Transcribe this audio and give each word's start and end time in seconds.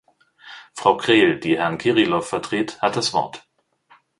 Frau 0.75 0.97
Krehl, 0.97 1.39
die 1.39 1.59
Herrn 1.59 1.77
Kirilov 1.77 2.27
vertritt, 2.27 2.81
hat 2.81 2.95
das 2.95 3.13
Wort. 3.13 3.47